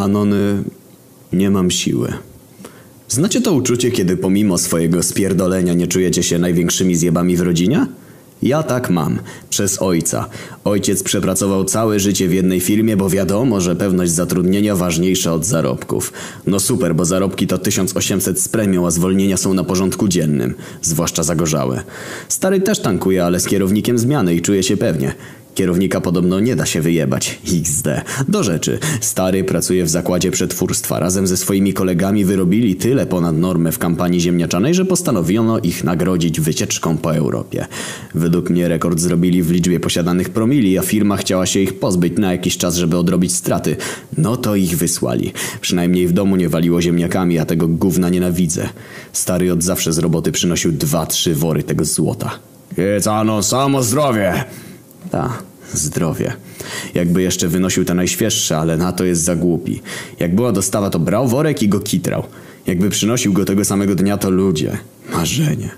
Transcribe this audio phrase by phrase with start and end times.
[0.00, 0.62] Anony,
[1.32, 2.12] nie mam siły.
[3.08, 7.86] Znacie to uczucie, kiedy pomimo swojego spierdolenia nie czujecie się największymi zjebami w rodzinie?
[8.42, 9.18] Ja tak mam.
[9.50, 10.28] Przez ojca.
[10.64, 16.12] Ojciec przepracował całe życie w jednej firmie, bo wiadomo, że pewność zatrudnienia ważniejsza od zarobków.
[16.46, 20.54] No super, bo zarobki to 1800 z premią, a zwolnienia są na porządku dziennym.
[20.82, 21.82] Zwłaszcza zagorzałe.
[22.28, 25.14] Stary też tankuje, ale z kierownikiem zmiany i czuje się pewnie.
[25.60, 27.38] Kierownika podobno nie da się wyjebać.
[27.52, 27.88] XD.
[28.28, 28.78] Do rzeczy.
[29.00, 31.00] Stary pracuje w zakładzie przetwórstwa.
[31.00, 36.40] Razem ze swoimi kolegami wyrobili tyle ponad normę w kampanii ziemniaczanej, że postanowiono ich nagrodzić
[36.40, 37.66] wycieczką po Europie.
[38.14, 42.32] Według mnie rekord zrobili w liczbie posiadanych promili, a firma chciała się ich pozbyć na
[42.32, 43.76] jakiś czas, żeby odrobić straty.
[44.18, 45.32] No to ich wysłali.
[45.60, 48.68] Przynajmniej w domu nie waliło ziemniakami, a tego gówna nienawidzę.
[49.12, 52.30] Stary od zawsze z roboty przynosił dwa, trzy wory tego złota.
[52.76, 53.08] Jedz
[53.42, 54.44] samo zdrowie!
[55.10, 56.32] Ta, zdrowie.
[56.94, 59.82] Jakby jeszcze wynosił te najświeższe, ale na to jest za głupi.
[60.18, 62.22] Jak była dostawa, to brał worek i go kitrał.
[62.66, 64.78] Jakby przynosił go tego samego dnia, to ludzie.
[65.12, 65.70] Marzenie.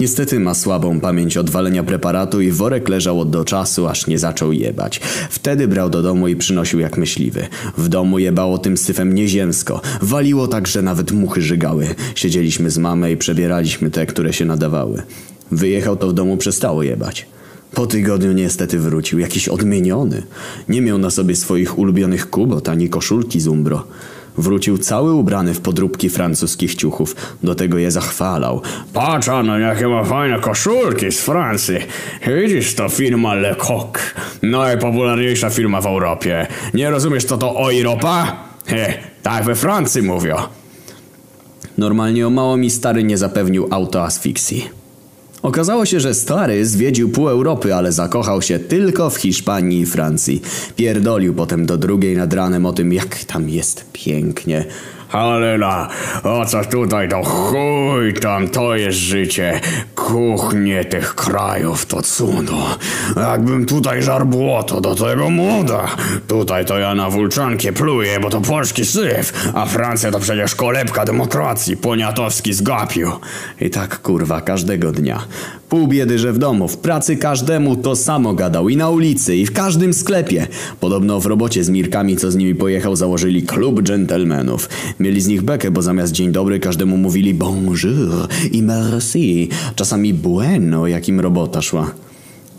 [0.00, 5.00] Niestety ma słabą pamięć odwalenia preparatu i worek leżał do czasu, aż nie zaczął jebać.
[5.30, 7.46] Wtedy brał do domu i przynosił jak myśliwy.
[7.78, 9.80] W domu jebało tym syfem nieziemsko.
[10.02, 11.94] Waliło tak, że nawet muchy żygały.
[12.14, 15.02] Siedzieliśmy z mamą i przebieraliśmy te, które się nadawały.
[15.50, 17.26] Wyjechał to w domu przestało jebać.
[17.74, 20.22] Po tygodniu niestety wrócił, jakiś odmieniony.
[20.68, 23.84] Nie miał na sobie swoich ulubionych kubot ani koszulki z umbro.
[24.38, 27.16] Wrócił cały ubrany w podróbki francuskich ciuchów.
[27.42, 28.62] Do tego je zachwalał.
[28.92, 31.76] Patrz, no jakie ma fajne koszulki z Francji.
[32.26, 33.98] Widzisz, to firma Le Coq.
[34.42, 36.46] Najpopularniejsza firma w Europie.
[36.74, 38.36] Nie rozumiesz, co to Europa?
[38.66, 40.36] He, tak we Francji mówią.
[41.78, 44.77] Normalnie o mało mi stary nie zapewnił autoasfiksji.
[45.42, 50.42] Okazało się, że stary zwiedził pół Europy, ale zakochał się tylko w Hiszpanii i Francji.
[50.76, 54.64] Pierdolił potem do drugiej nad ranem o tym, jak tam jest pięknie.
[55.08, 55.88] Halena,
[56.24, 59.60] o co tutaj to chuj tam, to jest życie.
[59.94, 62.78] Kuchnie tych krajów to cudo.
[63.16, 65.88] Jakbym tutaj żar błoto do tego młoda.
[66.28, 71.04] Tutaj to ja na wulczankę pluję, bo to polski syf, a Francja to przecież kolebka
[71.04, 73.10] demokracji, poniatowski zgapił.
[73.60, 75.20] I tak kurwa każdego dnia.
[75.68, 79.46] Pół biedy, że w domu, w pracy każdemu to samo gadał i na ulicy i
[79.46, 80.46] w każdym sklepie.
[80.80, 84.68] Podobno w robocie z Mirkami, co z nimi pojechał, założyli klub dżentelmenów.
[85.00, 89.48] Mieli z nich bekę, bo zamiast dzień dobry każdemu mówili bonjour i merci.
[89.74, 92.07] Czasami bueno, jakim robota szła.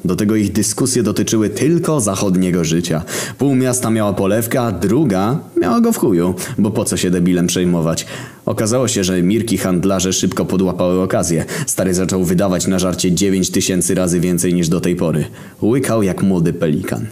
[0.05, 3.03] Do tego ich dyskusje dotyczyły tylko zachodniego życia.
[3.37, 8.05] Pół miasta miała polewkę, druga miała go w chuju, bo po co się debilem przejmować.
[8.45, 11.45] Okazało się, że Mirki handlarze szybko podłapały okazję.
[11.67, 15.25] Stary zaczął wydawać na żarcie 9 tysięcy razy więcej niż do tej pory.
[15.61, 17.05] Łykał jak młody pelikan.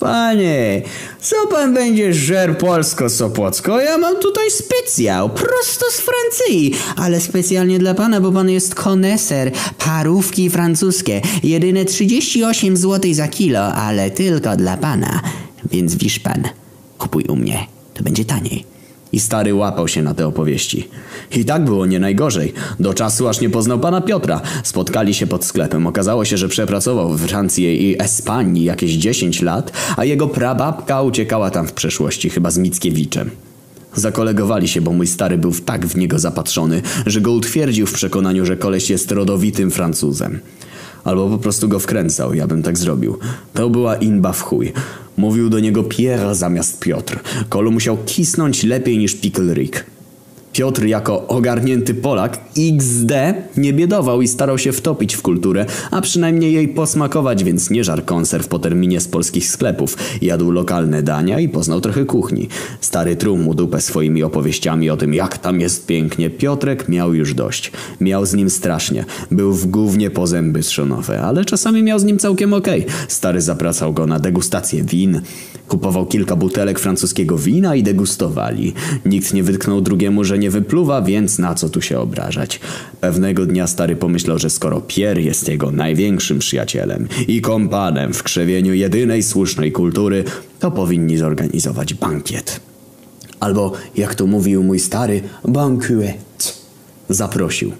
[0.00, 0.82] Panie,
[1.20, 3.80] co pan będzie żer polsko-sopocko?
[3.80, 9.50] Ja mam tutaj specjał, prosto z Francji, ale specjalnie dla pana, bo pan jest koneser.
[9.78, 15.20] Parówki francuskie, jedyne 38 zł za kilo, ale tylko dla pana.
[15.64, 16.48] Więc wisz pan,
[16.98, 18.77] kupuj u mnie, to będzie taniej.
[19.12, 20.88] I stary łapał się na te opowieści.
[21.36, 22.52] I tak było nie najgorzej.
[22.80, 24.40] Do czasu aż nie poznał pana Piotra.
[24.62, 25.86] Spotkali się pod sklepem.
[25.86, 31.50] Okazało się, że przepracował w Francji i Espanii jakieś 10 lat, a jego prababka uciekała
[31.50, 33.30] tam w przeszłości, chyba z Mickiewiczem.
[33.94, 38.46] Zakolegowali się, bo mój stary był tak w niego zapatrzony, że go utwierdził w przekonaniu,
[38.46, 40.40] że koleś jest rodowitym Francuzem.
[41.04, 43.18] Albo po prostu go wkręcał, ja bym tak zrobił.
[43.54, 44.72] To była inba w chuj.
[45.16, 47.18] Mówił do niego Pierre zamiast Piotr.
[47.48, 49.84] Kolu musiał kisnąć lepiej niż Pickle Rick.
[50.58, 53.12] Piotr jako ogarnięty Polak XD
[53.56, 58.04] nie biedował i starał się wtopić w kulturę, a przynajmniej jej posmakować, więc nie żar
[58.04, 59.96] konserw po terminie z polskich sklepów.
[60.22, 62.48] Jadł lokalne dania i poznał trochę kuchni.
[62.80, 66.30] Stary truł mu dupę swoimi opowieściami o tym, jak tam jest pięknie.
[66.30, 67.72] Piotrek miał już dość.
[68.00, 69.04] Miał z nim strasznie.
[69.30, 72.80] Był w głównie po zęby strzonowe, ale czasami miał z nim całkiem okej.
[72.80, 72.94] Okay.
[73.08, 75.20] Stary zapracał go na degustację win.
[75.68, 78.72] Kupował kilka butelek francuskiego wina i degustowali.
[79.04, 82.60] Nikt nie wytknął drugiemu, że nie wypluwa, więc na co tu się obrażać.
[83.00, 88.74] Pewnego dnia stary pomyślał, że skoro Pierre jest jego największym przyjacielem i kompanem w krzewieniu
[88.74, 90.24] jedynej słusznej kultury,
[90.58, 92.60] to powinni zorganizować bankiet.
[93.40, 96.58] Albo, jak to mówił mój stary, bankuet.
[97.08, 97.72] Zaprosił.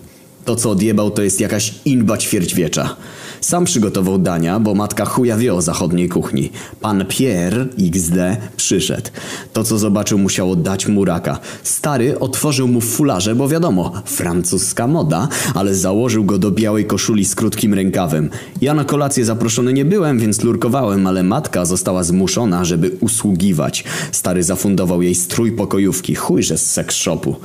[0.44, 2.96] To co odjebał to jest jakaś inba ćwierćwiecza.
[3.40, 6.50] Sam przygotował dania, bo matka chuja wie o zachodniej kuchni.
[6.80, 8.16] Pan Pierre XD
[8.56, 9.10] przyszedł.
[9.52, 11.38] To co zobaczył musiało dać mu raka.
[11.62, 17.34] Stary otworzył mu fularze, bo wiadomo, francuska moda, ale założył go do białej koszuli z
[17.34, 18.30] krótkim rękawem.
[18.60, 23.84] Ja na kolację zaproszony nie byłem, więc lurkowałem, ale matka została zmuszona, żeby usługiwać.
[24.12, 27.36] Stary zafundował jej strój pokojówki, chujże z seks shopu.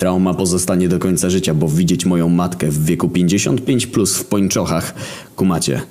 [0.00, 4.94] Trauma pozostanie do końca życia, bo widzieć moją matkę w wieku 55 plus w pończochach.
[5.36, 5.82] Kumacie.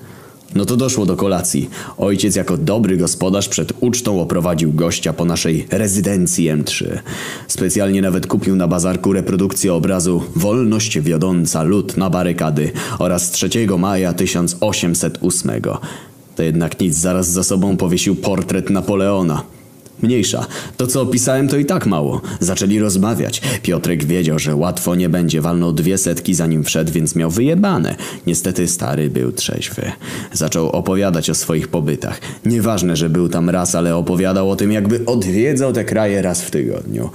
[0.56, 1.70] No to doszło do kolacji.
[1.98, 6.86] Ojciec jako dobry gospodarz przed ucztą oprowadził gościa po naszej rezydencji M3.
[7.48, 14.14] Specjalnie nawet kupił na bazarku reprodukcję obrazu Wolność wiodąca lud na barykady oraz 3 maja
[14.14, 15.52] 1808.
[16.36, 19.59] To jednak nic, zaraz za sobą powiesił portret Napoleona.
[20.02, 20.48] Mniejsza.
[20.78, 22.22] To co opisałem to i tak mało.
[22.40, 23.42] Zaczęli rozmawiać.
[23.64, 25.42] Piotrek wiedział, że łatwo nie będzie.
[25.42, 27.96] Walnął dwie setki zanim wszedł, więc miał wyjebane.
[28.28, 29.92] Niestety stary był trzeźwy.
[30.34, 32.22] Zaczął opowiadać o swoich pobytach.
[32.46, 36.52] Nieważne, że był tam raz, ale opowiadał o tym jakby odwiedzał te kraje raz w
[36.52, 37.10] tygodniu.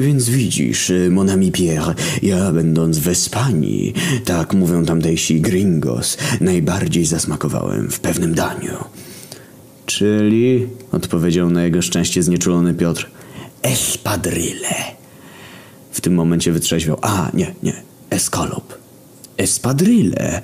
[0.00, 3.94] Więc widzisz, mon ami Pierre, ja będąc w Hiszpanii,
[4.24, 8.84] tak mówią tamtejsi gringos, najbardziej zasmakowałem w pewnym daniu.
[9.86, 13.10] Czyli, odpowiedział na jego szczęście znieczulony Piotr,
[13.62, 14.74] espadrille.
[15.92, 16.98] W tym momencie wytrzeźwiał.
[17.02, 18.74] A, nie, nie, escalop.
[19.36, 20.42] Espadrille.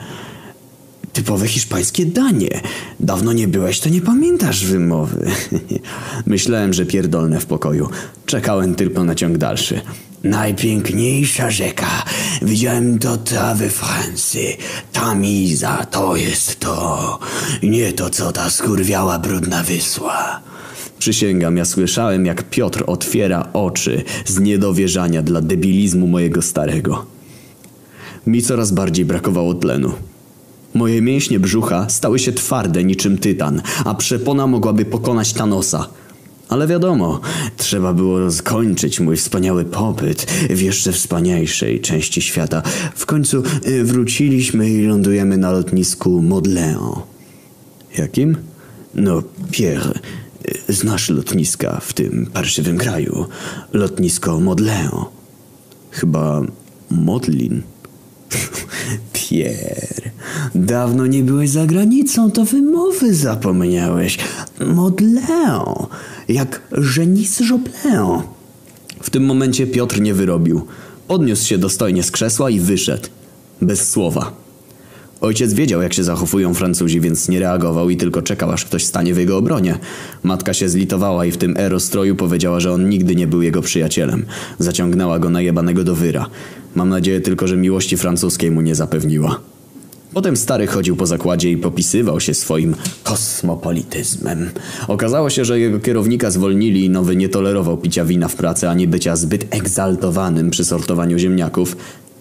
[1.12, 2.61] Typowe hiszpańskie danie.
[3.00, 5.31] Dawno nie byłeś, to nie pamiętasz wymowy.
[6.26, 7.88] Myślałem, że pierdolne w pokoju.
[8.26, 9.81] Czekałem tylko na ciąg dalszy.
[10.25, 12.05] Najpiękniejsza rzeka.
[12.43, 14.56] Widziałem to ta we Francji.
[14.93, 17.19] Tamiza, to jest to.
[17.62, 20.40] Nie to, co ta skurwiała brudna wysła.
[20.99, 27.06] Przysięgam, ja słyszałem, jak Piotr otwiera oczy z niedowierzania dla debilizmu mojego starego.
[28.26, 29.93] Mi coraz bardziej brakowało tlenu.
[30.75, 35.88] Moje mięśnie brzucha stały się twarde niczym tytan, a przepona mogłaby pokonać Thanosa.
[36.50, 37.20] Ale wiadomo,
[37.56, 42.62] trzeba było skończyć mój wspaniały pobyt w jeszcze wspanialszej części świata.
[42.94, 47.00] W końcu y, wróciliśmy i lądujemy na lotnisku Modleon.
[47.99, 48.37] Jakim?
[48.94, 49.93] No, Pierre,
[50.69, 53.26] y, znasz lotniska w tym parszywym kraju.
[53.73, 55.05] Lotnisko Modleon.
[55.91, 56.43] Chyba
[56.91, 57.62] Modlin.
[59.12, 60.11] Pierre,
[60.55, 64.19] dawno nie byłeś za granicą, to wymowy zapomniałeś.
[64.67, 65.87] Modleon,
[66.32, 66.62] jak
[66.97, 68.23] Genis Joplin.
[69.03, 70.67] W tym momencie Piotr nie wyrobił.
[71.09, 73.09] Podniósł się dostojnie z krzesła i wyszedł.
[73.62, 74.32] Bez słowa.
[75.21, 79.15] Ojciec wiedział, jak się zachowują Francuzi, więc nie reagował i tylko czekał, aż ktoś stanie
[79.15, 79.79] w jego obronie.
[80.23, 84.27] Matka się zlitowała i w tym erostroju powiedziała, że on nigdy nie był jego przyjacielem.
[84.59, 86.27] Zaciągnęła go najebanego do wyra.
[86.75, 89.41] Mam nadzieję tylko, że miłości francuskiej mu nie zapewniła.
[90.12, 94.50] Potem stary chodził po zakładzie i popisywał się swoim kosmopolityzmem.
[94.88, 98.88] Okazało się, że jego kierownika zwolnili i nowy nie tolerował picia wina w pracy ani
[98.88, 101.76] bycia zbyt egzaltowanym przy sortowaniu ziemniaków.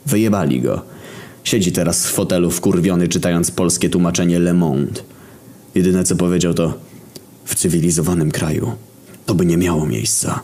[0.05, 0.81] Wyjebali go.
[1.43, 5.01] Siedzi teraz w fotelu wkurwiony czytając polskie tłumaczenie Le Monde.
[5.75, 6.73] Jedyne co powiedział to
[7.45, 8.71] w cywilizowanym kraju
[9.25, 10.43] to by nie miało miejsca.